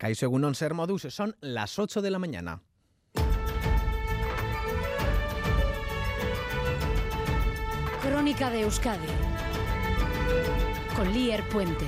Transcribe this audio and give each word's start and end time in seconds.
Caixo 0.00 0.24
Egunon 0.24 0.54
Ser 0.54 0.72
Modus, 0.72 1.02
son 1.10 1.36
las 1.42 1.78
8 1.78 2.00
de 2.00 2.10
la 2.10 2.18
mañana. 2.18 2.62
Crónica 8.00 8.48
de 8.48 8.62
Euskadi 8.62 9.06
con 10.96 11.12
Lier 11.12 11.46
Puente. 11.50 11.84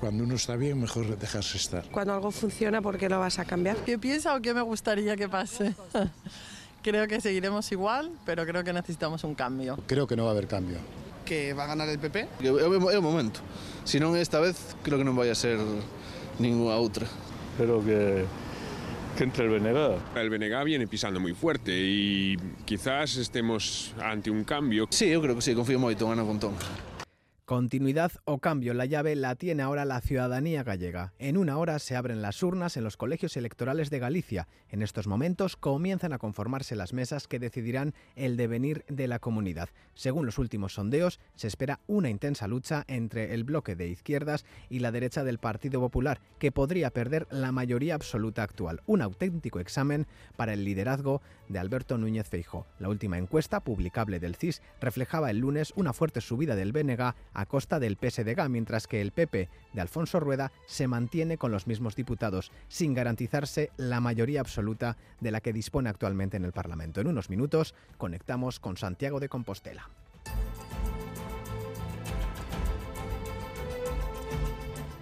Cuando 0.00 0.24
uno 0.24 0.36
está 0.36 0.56
bien, 0.56 0.80
mejor 0.80 1.18
dejarse 1.18 1.58
estar. 1.58 1.84
Cuando 1.90 2.14
algo 2.14 2.30
funciona, 2.30 2.80
¿por 2.80 2.96
qué 2.96 3.10
lo 3.10 3.20
vas 3.20 3.38
a 3.38 3.44
cambiar? 3.44 3.76
¿Qué 3.84 3.98
piensa 3.98 4.34
o 4.34 4.40
qué 4.40 4.54
me 4.54 4.62
gustaría 4.62 5.14
que 5.14 5.28
pase? 5.28 5.74
creo 6.82 7.06
que 7.06 7.20
seguiremos 7.20 7.70
igual, 7.70 8.12
pero 8.24 8.46
creo 8.46 8.64
que 8.64 8.72
necesitamos 8.72 9.24
un 9.24 9.34
cambio. 9.34 9.78
Creo 9.86 10.06
que 10.06 10.16
no 10.16 10.24
va 10.24 10.30
a 10.30 10.32
haber 10.32 10.46
cambio. 10.46 10.78
Que 11.30 11.54
va 11.54 11.62
a 11.62 11.66
ganar 11.68 11.88
el 11.88 12.00
PP? 12.00 12.26
É 12.42 12.98
o 12.98 13.02
momento. 13.02 13.38
Si 13.86 14.02
non 14.02 14.18
esta 14.18 14.42
vez, 14.42 14.74
creo 14.82 14.98
que 14.98 15.06
non 15.06 15.14
vai 15.14 15.30
a 15.30 15.36
ser 15.38 15.62
ninguna 16.42 16.74
outra. 16.74 17.06
Espero 17.54 17.78
que, 17.86 18.26
que 19.14 19.22
entre 19.22 19.46
el 19.46 19.54
BNG. 19.54 20.18
El 20.18 20.26
BNG 20.26 20.64
viene 20.66 20.90
pisando 20.90 21.22
muy 21.22 21.30
fuerte 21.30 21.70
y 21.70 22.34
quizás 22.66 23.14
estemos 23.14 23.94
ante 24.02 24.26
un 24.34 24.42
cambio. 24.42 24.90
Sí, 24.90 25.06
eu 25.06 25.22
creo 25.22 25.38
que 25.38 25.42
sí, 25.46 25.54
confío 25.54 25.78
moito 25.78 26.02
en 26.10 26.18
Ana 26.18 26.26
Pontón. 26.26 26.58
Continuidad 27.50 28.12
o 28.26 28.38
cambio, 28.38 28.74
la 28.74 28.84
llave 28.84 29.16
la 29.16 29.34
tiene 29.34 29.64
ahora 29.64 29.84
la 29.84 30.00
ciudadanía 30.00 30.62
gallega. 30.62 31.14
En 31.18 31.36
una 31.36 31.58
hora 31.58 31.80
se 31.80 31.96
abren 31.96 32.22
las 32.22 32.44
urnas 32.44 32.76
en 32.76 32.84
los 32.84 32.96
colegios 32.96 33.36
electorales 33.36 33.90
de 33.90 33.98
Galicia. 33.98 34.46
En 34.68 34.82
estos 34.82 35.08
momentos 35.08 35.56
comienzan 35.56 36.12
a 36.12 36.18
conformarse 36.18 36.76
las 36.76 36.92
mesas 36.92 37.26
que 37.26 37.40
decidirán 37.40 37.92
el 38.14 38.36
devenir 38.36 38.84
de 38.86 39.08
la 39.08 39.18
comunidad. 39.18 39.68
Según 39.94 40.26
los 40.26 40.38
últimos 40.38 40.74
sondeos, 40.74 41.18
se 41.34 41.48
espera 41.48 41.80
una 41.88 42.08
intensa 42.08 42.46
lucha 42.46 42.84
entre 42.86 43.34
el 43.34 43.42
bloque 43.42 43.74
de 43.74 43.88
izquierdas 43.88 44.44
y 44.68 44.78
la 44.78 44.92
derecha 44.92 45.24
del 45.24 45.38
Partido 45.38 45.80
Popular, 45.80 46.20
que 46.38 46.52
podría 46.52 46.90
perder 46.90 47.26
la 47.32 47.50
mayoría 47.50 47.96
absoluta 47.96 48.44
actual. 48.44 48.80
Un 48.86 49.02
auténtico 49.02 49.58
examen 49.58 50.06
para 50.36 50.52
el 50.52 50.64
liderazgo 50.64 51.20
de 51.48 51.58
Alberto 51.58 51.98
Núñez 51.98 52.28
Feijo. 52.28 52.68
La 52.78 52.88
última 52.88 53.18
encuesta 53.18 53.58
publicable 53.58 54.20
del 54.20 54.36
CIS 54.36 54.62
reflejaba 54.80 55.32
el 55.32 55.38
lunes 55.38 55.72
una 55.74 55.92
fuerte 55.92 56.20
subida 56.20 56.54
del 56.54 56.70
BNG 56.70 57.12
costa 57.46 57.78
del 57.78 57.96
PSDG, 57.96 58.48
mientras 58.48 58.86
que 58.86 59.00
el 59.00 59.12
PP 59.12 59.48
de 59.72 59.80
Alfonso 59.80 60.20
Rueda 60.20 60.52
se 60.66 60.88
mantiene 60.88 61.38
con 61.38 61.52
los 61.52 61.66
mismos 61.66 61.96
diputados, 61.96 62.52
sin 62.68 62.94
garantizarse 62.94 63.70
la 63.76 64.00
mayoría 64.00 64.40
absoluta 64.40 64.96
de 65.20 65.30
la 65.30 65.40
que 65.40 65.52
dispone 65.52 65.88
actualmente 65.88 66.36
en 66.36 66.44
el 66.44 66.52
Parlamento. 66.52 67.00
En 67.00 67.08
unos 67.08 67.30
minutos 67.30 67.74
conectamos 67.98 68.60
con 68.60 68.76
Santiago 68.76 69.20
de 69.20 69.28
Compostela. 69.28 69.88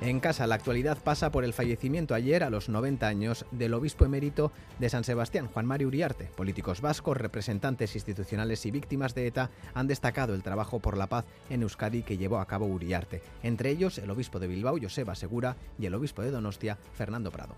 En 0.00 0.20
casa, 0.20 0.46
la 0.46 0.54
actualidad 0.54 0.96
pasa 1.02 1.32
por 1.32 1.44
el 1.44 1.52
fallecimiento 1.52 2.14
ayer 2.14 2.44
a 2.44 2.50
los 2.50 2.68
90 2.68 3.04
años 3.08 3.44
del 3.50 3.74
obispo 3.74 4.04
emérito 4.04 4.52
de 4.78 4.88
San 4.88 5.02
Sebastián, 5.02 5.48
Juan 5.48 5.66
Mario 5.66 5.88
Uriarte. 5.88 6.30
Políticos 6.36 6.80
vascos, 6.80 7.16
representantes 7.16 7.96
institucionales 7.96 8.64
y 8.64 8.70
víctimas 8.70 9.16
de 9.16 9.26
ETA 9.26 9.50
han 9.74 9.88
destacado 9.88 10.34
el 10.34 10.44
trabajo 10.44 10.78
por 10.78 10.96
la 10.96 11.08
paz 11.08 11.24
en 11.50 11.62
Euskadi 11.62 12.04
que 12.04 12.16
llevó 12.16 12.38
a 12.38 12.46
cabo 12.46 12.66
Uriarte. 12.66 13.22
Entre 13.42 13.70
ellos, 13.70 13.98
el 13.98 14.08
obispo 14.08 14.38
de 14.38 14.46
Bilbao, 14.46 14.78
Joseba 14.80 15.16
Segura, 15.16 15.56
y 15.80 15.86
el 15.86 15.94
obispo 15.94 16.22
de 16.22 16.30
Donostia, 16.30 16.78
Fernando 16.94 17.32
Prado. 17.32 17.56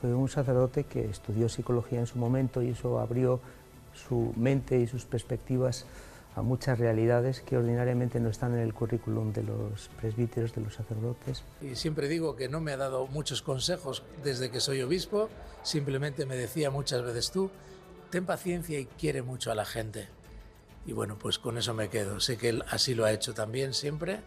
Fue 0.00 0.12
un 0.12 0.28
sacerdote 0.28 0.82
que 0.82 1.04
estudió 1.04 1.48
psicología 1.48 2.00
en 2.00 2.06
su 2.06 2.18
momento 2.18 2.60
y 2.60 2.70
eso 2.70 2.98
abrió 2.98 3.40
su 3.94 4.32
mente 4.36 4.80
y 4.80 4.88
sus 4.88 5.04
perspectivas 5.04 5.86
muchas 6.42 6.78
realidades 6.78 7.40
que 7.40 7.56
ordinariamente 7.56 8.20
no 8.20 8.28
están 8.28 8.54
en 8.54 8.60
el 8.60 8.74
currículum 8.74 9.32
de 9.32 9.42
los 9.42 9.88
presbíteros, 10.00 10.54
de 10.54 10.60
los 10.60 10.74
sacerdotes. 10.74 11.42
Y 11.60 11.74
siempre 11.74 12.08
digo 12.08 12.36
que 12.36 12.48
no 12.48 12.60
me 12.60 12.72
ha 12.72 12.76
dado 12.76 13.06
muchos 13.06 13.42
consejos 13.42 14.02
desde 14.22 14.50
que 14.50 14.60
soy 14.60 14.82
obispo, 14.82 15.28
simplemente 15.62 16.26
me 16.26 16.36
decía 16.36 16.70
muchas 16.70 17.02
veces 17.02 17.30
tú, 17.30 17.50
ten 18.10 18.26
paciencia 18.26 18.78
y 18.78 18.86
quiere 18.86 19.22
mucho 19.22 19.50
a 19.50 19.54
la 19.54 19.64
gente. 19.64 20.08
Y 20.86 20.92
bueno, 20.92 21.18
pues 21.18 21.38
con 21.38 21.58
eso 21.58 21.74
me 21.74 21.90
quedo. 21.90 22.18
Sé 22.20 22.38
que 22.38 22.48
él 22.48 22.64
así 22.70 22.94
lo 22.94 23.04
ha 23.04 23.12
hecho 23.12 23.34
también 23.34 23.74
siempre. 23.74 24.20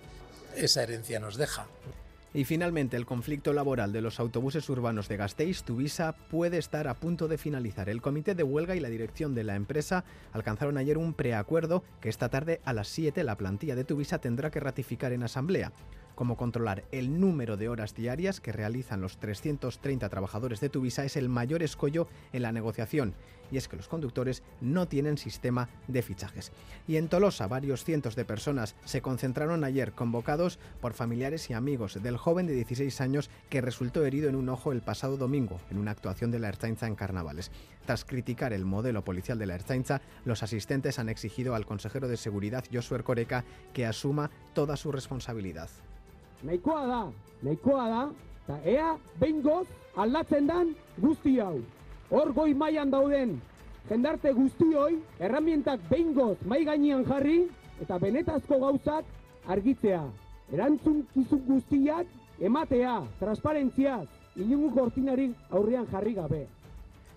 Esa 0.55 0.83
herencia 0.83 1.19
nos 1.19 1.37
deja. 1.37 1.65
Y 2.33 2.45
finalmente, 2.45 2.95
el 2.95 3.05
conflicto 3.05 3.51
laboral 3.51 3.91
de 3.91 4.01
los 4.01 4.19
autobuses 4.19 4.69
urbanos 4.69 5.09
de 5.09 5.17
Gasteiz, 5.17 5.63
Tuvisa, 5.63 6.13
puede 6.13 6.57
estar 6.57 6.87
a 6.87 6.93
punto 6.93 7.27
de 7.27 7.37
finalizar. 7.37 7.89
El 7.89 8.01
comité 8.01 8.35
de 8.35 8.43
huelga 8.43 8.73
y 8.75 8.79
la 8.79 8.87
dirección 8.87 9.35
de 9.35 9.43
la 9.43 9.55
empresa 9.55 10.05
alcanzaron 10.31 10.77
ayer 10.77 10.97
un 10.97 11.13
preacuerdo 11.13 11.83
que 11.99 12.07
esta 12.07 12.29
tarde 12.29 12.61
a 12.63 12.71
las 12.71 12.87
7 12.87 13.25
la 13.25 13.35
plantilla 13.35 13.75
de 13.75 13.83
Tuvisa 13.83 14.19
tendrá 14.19 14.49
que 14.49 14.61
ratificar 14.61 15.11
en 15.11 15.23
asamblea 15.23 15.73
como 16.15 16.37
controlar 16.37 16.83
el 16.91 17.19
número 17.19 17.57
de 17.57 17.69
horas 17.69 17.95
diarias 17.95 18.39
que 18.39 18.51
realizan 18.51 19.01
los 19.01 19.17
330 19.17 20.09
trabajadores 20.09 20.59
de 20.59 20.69
Tuvisa 20.69 21.05
es 21.05 21.17
el 21.17 21.29
mayor 21.29 21.63
escollo 21.63 22.07
en 22.33 22.41
la 22.43 22.51
negociación, 22.51 23.13
y 23.51 23.57
es 23.57 23.67
que 23.67 23.75
los 23.75 23.87
conductores 23.87 24.43
no 24.61 24.87
tienen 24.87 25.17
sistema 25.17 25.69
de 25.87 26.01
fichajes. 26.01 26.51
Y 26.87 26.95
en 26.95 27.09
Tolosa, 27.09 27.47
varios 27.47 27.83
cientos 27.83 28.15
de 28.15 28.25
personas 28.25 28.75
se 28.85 29.01
concentraron 29.01 29.63
ayer 29.63 29.91
convocados 29.91 30.57
por 30.79 30.93
familiares 30.93 31.49
y 31.49 31.53
amigos 31.53 32.01
del 32.01 32.17
joven 32.17 32.47
de 32.47 32.53
16 32.53 33.01
años 33.01 33.29
que 33.49 33.61
resultó 33.61 34.05
herido 34.05 34.29
en 34.29 34.35
un 34.35 34.49
ojo 34.49 34.71
el 34.71 34.81
pasado 34.81 35.17
domingo 35.17 35.59
en 35.69 35.77
una 35.77 35.91
actuación 35.91 36.31
de 36.31 36.39
la 36.39 36.47
Ertzaintza 36.47 36.87
en 36.87 36.95
Carnavales. 36.95 37.51
Tras 37.85 38.05
criticar 38.05 38.53
el 38.53 38.65
modelo 38.65 39.03
policial 39.03 39.37
de 39.37 39.45
la 39.45 39.55
Ertzaintza, 39.55 40.01
los 40.23 40.43
asistentes 40.43 40.99
han 40.99 41.09
exigido 41.09 41.55
al 41.55 41.65
consejero 41.65 42.07
de 42.07 42.17
Seguridad, 42.17 42.63
Josué 42.71 42.99
Erkoreka, 42.99 43.43
que 43.73 43.85
asuma 43.85 44.31
toda 44.53 44.77
su 44.77 44.91
responsabilidad. 44.91 45.69
Nahikoa 46.43 46.87
da, 46.87 47.01
nahikoa 47.43 47.87
da, 47.89 48.01
eta 48.43 48.57
ea, 48.69 48.89
behingoz, 49.19 49.65
aldatzen 49.95 50.47
dan 50.47 50.75
guzti 51.01 51.37
hau. 51.39 51.59
Hor 52.11 52.33
goi 52.33 52.53
mailan 52.53 52.91
dauden, 52.91 53.37
jendarte 53.89 54.33
guztioi, 54.35 54.99
erramientak 55.19 55.83
behingoz 55.89 56.37
mai 56.45 56.63
gainean 56.65 57.05
jarri, 57.07 57.45
eta 57.81 57.97
benetazko 57.99 58.59
gauzak 58.59 59.05
argitzea. 59.47 60.03
Erantzun 60.53 61.05
kizun 61.13 61.45
guztiak, 61.47 62.07
ematea, 62.39 62.99
transparentziaz, 63.19 64.07
inungu 64.35 64.73
kortinarik 64.75 65.37
aurrean 65.51 65.87
jarri 65.91 66.13
gabe. 66.17 66.47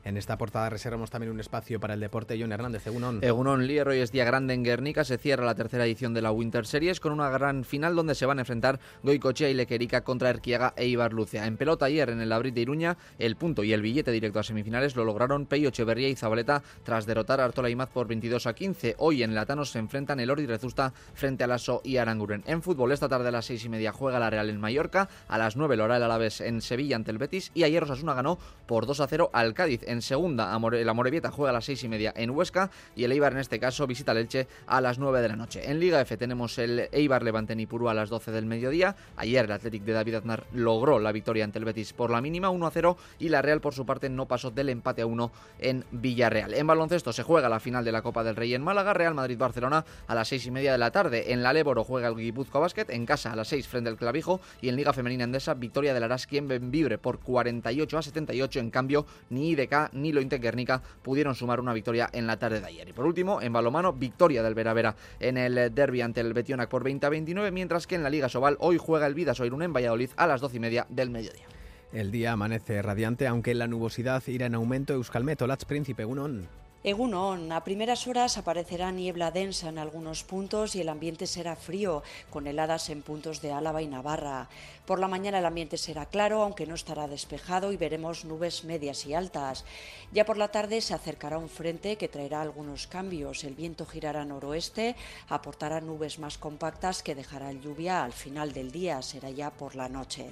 En 0.04 0.18
esta 0.18 0.36
portada 0.36 0.68
reservamos 0.68 1.10
también 1.10 1.32
un 1.32 1.40
espacio 1.40 1.80
para 1.80 1.94
el 1.94 2.00
deporte. 2.00 2.36
John 2.38 2.52
Hernández, 2.52 2.86
Egunon. 2.86 3.20
Egunon 3.22 3.66
Lier, 3.66 3.88
hoy 3.88 4.00
es 4.00 4.12
día 4.12 4.26
grande 4.26 4.52
en 4.52 4.62
Guernica. 4.62 5.02
Se 5.02 5.16
cierra 5.16 5.46
la 5.46 5.54
tercera 5.54 5.86
edición 5.86 6.12
de 6.12 6.20
la 6.20 6.30
Winter 6.30 6.66
Series 6.66 7.00
con 7.00 7.12
una 7.12 7.30
gran 7.30 7.64
final 7.64 7.96
donde 7.96 8.14
se 8.14 8.26
van 8.26 8.38
a 8.38 8.42
enfrentar 8.42 8.80
Goicochea 9.02 9.48
y 9.48 9.54
Lequerica 9.54 10.04
contra 10.04 10.28
Erquiaga 10.28 10.74
e 10.76 10.86
Ibar 10.86 11.14
Lucia. 11.14 11.46
En 11.46 11.56
pelota 11.56 11.86
ayer 11.86 12.10
en 12.10 12.20
el 12.20 12.32
Abril 12.32 12.52
de 12.52 12.60
Iruña, 12.60 12.98
el 13.18 13.36
punto 13.36 13.64
y 13.64 13.72
el 13.72 13.80
billete 13.80 14.10
directo 14.10 14.40
a 14.40 14.42
semifinales 14.42 14.94
lo 14.94 15.04
lograron 15.06 15.46
Peyo 15.46 15.70
Echeverría 15.70 16.10
y 16.10 16.16
Zabaleta 16.16 16.62
tras 16.82 17.06
derrotar 17.06 17.40
a 17.40 17.46
Artola 17.46 17.70
y 17.70 17.76
Maz 17.76 17.88
por 17.88 18.06
22 18.06 18.46
a 18.46 18.54
15. 18.54 18.96
Hoy 18.98 19.22
en 19.22 19.34
Latano 19.34 19.64
se 19.64 19.78
enfrentan 19.78 20.20
el 20.20 20.30
Ordi 20.30 20.44
Rezusta 20.44 20.92
frente 21.14 21.44
a 21.44 21.46
Lasso 21.46 21.80
y 21.82 21.96
Aranguren. 21.96 22.44
En 22.46 22.60
fútbol, 22.60 22.92
esta 22.92 23.08
tarde 23.08 23.28
a 23.28 23.32
las 23.32 23.46
seis 23.46 23.64
y 23.64 23.70
media 23.70 23.92
juega 23.92 24.18
la 24.18 24.28
Real 24.28 24.50
en 24.50 24.60
Mallorca, 24.60 25.08
a 25.28 25.38
las 25.38 25.56
9 25.56 25.76
el 25.76 25.80
Oral 25.80 26.02
Alaves 26.02 26.42
en 26.42 26.60
Sevilla 26.60 26.96
ante 26.96 27.10
el 27.10 27.18
Betis 27.18 27.50
y 27.54 27.62
ayer 27.62 27.82
Osasuna 27.82 28.12
ganó 28.12 28.38
por 28.66 28.86
2 28.86 29.00
a 29.00 29.06
0 29.06 29.30
al 29.32 29.54
Cádiz. 29.54 29.82
Segunda, 30.02 30.52
Amor 30.52 30.74
la 30.74 30.92
Morevieta 30.94 31.30
juega 31.30 31.50
a 31.50 31.52
las 31.52 31.64
seis 31.64 31.82
y 31.84 31.88
media 31.88 32.12
en 32.16 32.30
Huesca 32.30 32.70
y 32.96 33.04
el 33.04 33.12
Eibar 33.12 33.32
en 33.32 33.38
este 33.38 33.60
caso 33.60 33.86
visita 33.86 34.12
el 34.12 34.18
Elche 34.18 34.48
a 34.66 34.80
las 34.80 34.98
9 34.98 35.20
de 35.20 35.28
la 35.28 35.36
noche. 35.36 35.70
En 35.70 35.78
Liga 35.78 36.00
F 36.00 36.16
tenemos 36.16 36.58
el 36.58 36.88
Eibar 36.92 37.22
Levante 37.22 37.52
en 37.52 37.60
Ipurú 37.60 37.88
a 37.88 37.94
las 37.94 38.08
12 38.08 38.32
del 38.32 38.46
mediodía. 38.46 38.96
Ayer 39.16 39.44
el 39.44 39.52
Athletic 39.52 39.84
de 39.84 39.92
David 39.92 40.16
Aznar 40.16 40.44
logró 40.52 40.98
la 40.98 41.12
victoria 41.12 41.44
ante 41.44 41.58
el 41.58 41.64
Betis 41.64 41.92
por 41.92 42.10
la 42.10 42.20
mínima 42.20 42.50
1 42.50 42.66
a 42.66 42.70
0 42.70 42.96
y 43.18 43.28
la 43.28 43.42
Real 43.42 43.60
por 43.60 43.74
su 43.74 43.86
parte 43.86 44.08
no 44.08 44.26
pasó 44.26 44.50
del 44.50 44.68
empate 44.68 45.02
a 45.02 45.06
1 45.06 45.32
en 45.60 45.84
Villarreal. 45.90 46.54
En 46.54 46.66
baloncesto 46.66 47.12
se 47.12 47.22
juega 47.22 47.48
la 47.48 47.60
final 47.60 47.84
de 47.84 47.92
la 47.92 48.02
Copa 48.02 48.24
del 48.24 48.36
Rey 48.36 48.54
en 48.54 48.62
Málaga, 48.62 48.94
Real 48.94 49.14
Madrid-Barcelona 49.14 49.84
a 50.06 50.14
las 50.14 50.28
seis 50.28 50.46
y 50.46 50.50
media 50.50 50.72
de 50.72 50.78
la 50.78 50.90
tarde. 50.90 51.32
En 51.32 51.42
la 51.42 51.52
Leboro 51.52 51.84
juega 51.84 52.08
el 52.08 52.16
Guipuzcoa 52.16 52.60
Basket, 52.60 52.86
en 52.88 53.06
casa 53.06 53.32
a 53.32 53.36
las 53.36 53.48
6 53.48 53.68
frente 53.68 53.90
al 53.90 53.96
Clavijo 53.96 54.40
y 54.60 54.68
en 54.68 54.76
Liga 54.76 54.92
Femenina 54.92 55.24
Endesa 55.24 55.54
victoria 55.54 55.94
del 55.94 56.02
Araski 56.02 56.38
en 56.38 56.48
Benvibre 56.48 56.98
por 56.98 57.20
48 57.20 57.98
a 57.98 58.02
78. 58.02 58.60
En 58.60 58.70
cambio, 58.70 59.06
ni 59.30 59.50
IDK 59.50 59.83
ni 59.92 60.12
Lointe 60.12 60.38
Guernica 60.38 60.82
pudieron 61.02 61.34
sumar 61.34 61.60
una 61.60 61.72
victoria 61.72 62.08
en 62.12 62.26
la 62.26 62.38
tarde 62.38 62.60
de 62.60 62.66
ayer. 62.66 62.88
Y 62.88 62.92
por 62.92 63.06
último, 63.06 63.40
en 63.40 63.52
balomano, 63.52 63.92
victoria 63.92 64.42
del 64.42 64.54
Veravera 64.54 64.96
en 65.20 65.36
el 65.36 65.74
derby 65.74 66.00
ante 66.00 66.20
el 66.20 66.32
Betionac 66.32 66.68
por 66.68 66.84
20 66.84 67.06
a 67.06 67.08
29, 67.08 67.50
mientras 67.50 67.86
que 67.86 67.94
en 67.94 68.02
la 68.02 68.10
Liga 68.10 68.28
Sobal 68.28 68.56
hoy 68.60 68.78
juega 68.78 69.06
el 69.06 69.14
Vidasoy 69.14 69.48
en 69.48 69.72
Valladolid 69.72 70.10
a 70.16 70.26
las 70.26 70.40
12 70.40 70.56
y 70.56 70.60
media 70.60 70.86
del 70.88 71.10
mediodía. 71.10 71.46
El 71.92 72.10
día 72.10 72.32
amanece 72.32 72.82
radiante, 72.82 73.26
aunque 73.26 73.54
la 73.54 73.68
nubosidad 73.68 74.22
irá 74.26 74.46
en 74.46 74.56
aumento. 74.56 74.94
Euskalmet, 74.94 75.40
Olatz 75.42 75.64
Príncipe, 75.64 76.04
Unón. 76.04 76.48
Egunon, 76.84 77.50
a 77.50 77.64
primeras 77.64 78.04
horas 78.06 78.36
aparecerá 78.36 78.92
niebla 78.92 79.30
densa 79.32 79.72
en 79.72 79.78
algunos 79.80 80.20
puntos 80.22 80.76
y 80.76 80.82
el 80.82 80.90
ambiente 80.90 81.26
será 81.26 81.56
frío, 81.56 82.02
con 82.28 82.46
heladas 82.46 82.90
en 82.90 83.00
puntos 83.00 83.40
de 83.40 83.52
Álava 83.52 83.80
y 83.80 83.86
Navarra. 83.86 84.50
Por 84.84 85.00
la 85.00 85.08
mañana 85.08 85.38
el 85.38 85.46
ambiente 85.46 85.78
será 85.78 86.04
claro, 86.04 86.42
aunque 86.42 86.66
no 86.66 86.74
estará 86.74 87.08
despejado 87.08 87.72
y 87.72 87.78
veremos 87.78 88.26
nubes 88.26 88.64
medias 88.64 89.06
y 89.06 89.14
altas. 89.14 89.64
Ya 90.12 90.26
por 90.26 90.36
la 90.36 90.48
tarde 90.48 90.82
se 90.82 90.92
acercará 90.92 91.38
un 91.38 91.48
frente 91.48 91.96
que 91.96 92.08
traerá 92.08 92.42
algunos 92.42 92.86
cambios. 92.86 93.44
El 93.44 93.54
viento 93.54 93.86
girará 93.86 94.26
noroeste, 94.26 94.94
aportará 95.30 95.80
nubes 95.80 96.18
más 96.18 96.36
compactas 96.36 97.02
que 97.02 97.14
dejarán 97.14 97.62
lluvia 97.62 98.04
al 98.04 98.12
final 98.12 98.52
del 98.52 98.70
día, 98.70 99.00
será 99.00 99.30
ya 99.30 99.50
por 99.50 99.74
la 99.74 99.88
noche. 99.88 100.26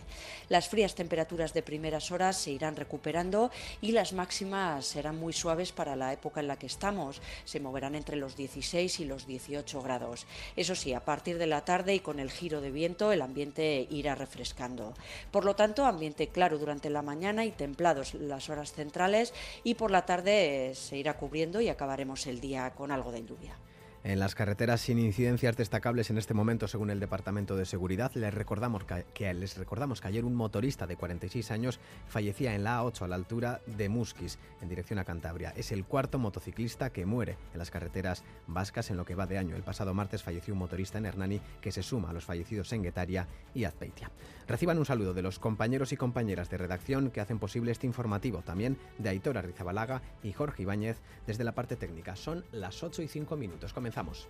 Las 0.51 0.69
frías 0.69 0.95
temperaturas 0.95 1.55
de 1.55 1.63
primeras 1.63 2.11
horas 2.11 2.37
se 2.37 2.51
irán 2.51 2.77
recuperando 2.77 3.51
y 3.81 3.93
las 3.93 4.13
máximas 4.13 4.85
serán 4.85 5.19
muy 5.19 5.33
suaves 5.33 5.73
para 5.73 5.97
la 5.97 6.13
época 6.13 6.42
en 6.43 6.49
la 6.49 6.59
que 6.59 6.67
estamos. 6.67 7.23
Se 7.45 7.61
moverán 7.61 7.95
entre 7.95 8.17
los 8.17 8.37
16 8.37 9.01
y 9.01 9.05
los 9.07 9.27
18 9.27 9.81
grados. 9.81 10.27
Eso 10.57 10.75
sí, 10.75 10.93
a 10.93 11.05
partir 11.05 11.39
de 11.39 11.47
la 11.47 11.65
tarde 11.65 11.95
y 11.95 12.01
con 12.01 12.21
el 12.21 12.31
giro 12.31 12.61
de 12.61 12.71
viento 12.71 13.13
el 13.13 13.23
ambiente 13.23 13.87
irá 13.91 14.15
refrescando. 14.15 14.95
Por 15.31 15.45
lo 15.45 15.57
tanto, 15.57 15.87
ambiente 15.87 16.29
claro 16.29 16.59
durante 16.59 16.91
la 16.91 17.03
mañana 17.03 17.45
y 17.45 17.53
templados 17.53 18.15
las 18.15 18.51
horas 18.51 18.73
centrales 18.73 19.33
y 19.65 19.75
por 19.75 19.91
la 19.91 20.05
tarde 20.05 20.75
se 20.75 20.97
irá 20.97 21.17
cubriendo 21.17 21.61
y 21.61 21.69
acabaremos 21.69 22.27
el 22.27 22.41
día 22.41 22.71
con 22.75 22.91
algo 22.91 23.13
de 23.13 23.25
lluvia. 23.25 23.57
En 24.05 24.19
las 24.19 24.35
carreteras 24.35 24.81
sin 24.81 24.99
incidencias 24.99 25.57
destacables 25.57 26.11
en 26.11 26.19
este 26.19 26.35
momento, 26.35 26.67
según 26.67 26.91
el 26.91 26.99
Departamento 26.99 27.55
de 27.55 27.65
Seguridad, 27.65 28.11
les 28.17 28.35
recordamos 28.35 28.83
que, 29.15 29.33
les 29.33 29.57
recordamos 29.57 30.01
que 30.01 30.09
ayer 30.09 30.25
un 30.25 30.35
motorista 30.35 30.89
de 30.89 30.97
46 30.97 31.53
años 31.53 31.79
fallecía 32.09 32.57
en 32.57 32.65
la 32.65 32.83
A8 32.83 33.03
a 33.03 33.07
la 33.07 33.15
altura 33.15 33.61
de 33.65 33.89
Musquis, 33.89 34.41
en 34.61 34.69
dirección 34.69 34.99
a 34.99 35.05
Cantabria. 35.05 35.55
Es 35.57 35.71
el 35.71 35.85
cuarto 35.85 36.19
motociclista 36.19 36.91
que 36.91 37.07
muere 37.07 37.39
en 37.53 37.61
las 37.61 37.71
carreteras 37.71 38.25
vascas 38.49 38.91
en 38.91 38.97
lo 38.97 39.05
que 39.05 39.15
va 39.15 39.29
de 39.29 39.39
año. 39.39 39.55
El 39.55 39.63
pasado 39.63 39.95
martes 39.95 40.25
falleció 40.25 40.55
un 40.55 40.59
motorista 40.59 40.99
en 40.99 41.07
Hernani 41.07 41.41
que 41.61 41.71
se 41.71 41.85
suma 41.85 42.11
a 42.11 42.13
los 42.13 42.25
fallecidos 42.25 42.73
en 42.73 42.83
Guetaria 42.83 43.29
y 43.55 43.63
Azpeitia. 43.63 44.11
Reciban 44.49 44.79
un 44.79 44.85
saludo 44.85 45.15
de 45.15 45.23
los 45.23 45.39
compañeros 45.39 45.93
y 45.93 45.97
compañeras 45.97 46.51
de 46.51 46.59
redacción 46.59 47.13
que 47.13 47.21
hacen 47.21 47.39
posible 47.39 47.71
este 47.71 47.87
informativo, 47.87 48.43
también 48.43 48.79
de 48.99 49.11
Aitor 49.11 49.39
Arrizabalaga 49.39 50.03
y 50.25 50.33
Jorge 50.33 50.63
Ibáñez 50.63 51.01
desde 51.25 51.45
la 51.45 51.55
parte 51.55 51.77
técnica. 51.77 52.17
Son 52.17 52.45
las 52.51 52.83
8 52.83 53.03
y 53.03 53.07
5 53.07 53.37
minutos. 53.37 53.73
Comenzamos. 53.93 54.27